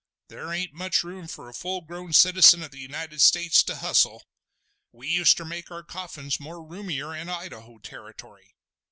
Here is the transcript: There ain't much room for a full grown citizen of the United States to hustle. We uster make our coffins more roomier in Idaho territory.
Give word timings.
There 0.29 0.51
ain't 0.51 0.73
much 0.73 1.03
room 1.03 1.27
for 1.27 1.47
a 1.47 1.53
full 1.53 1.81
grown 1.81 2.11
citizen 2.13 2.63
of 2.63 2.71
the 2.71 2.79
United 2.79 3.21
States 3.21 3.61
to 3.61 3.75
hustle. 3.75 4.23
We 4.91 5.07
uster 5.21 5.45
make 5.45 5.69
our 5.69 5.83
coffins 5.83 6.39
more 6.39 6.65
roomier 6.65 7.15
in 7.15 7.29
Idaho 7.29 7.77
territory. 7.77 8.55